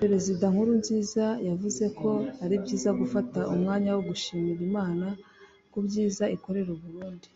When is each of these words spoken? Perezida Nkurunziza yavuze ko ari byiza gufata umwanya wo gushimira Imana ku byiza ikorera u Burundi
Perezida 0.00 0.44
Nkurunziza 0.52 1.26
yavuze 1.48 1.84
ko 1.98 2.10
ari 2.44 2.54
byiza 2.62 2.90
gufata 3.00 3.38
umwanya 3.54 3.90
wo 3.96 4.02
gushimira 4.08 4.60
Imana 4.68 5.06
ku 5.70 5.78
byiza 5.86 6.24
ikorera 6.36 6.70
u 6.76 6.80
Burundi 6.82 7.26